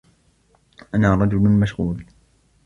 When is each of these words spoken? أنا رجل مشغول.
أنا 0.95 1.15
رجل 1.15 1.39
مشغول. 1.49 2.05